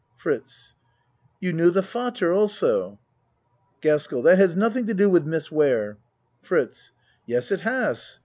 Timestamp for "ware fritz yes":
5.51-7.51